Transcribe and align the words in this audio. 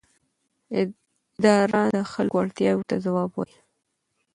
اداره 0.79 1.83
د 1.95 1.97
خلکو 2.13 2.37
اړتیاوو 2.43 2.87
ته 2.89 2.95
ځواب 3.05 3.29
وايي. 3.33 3.57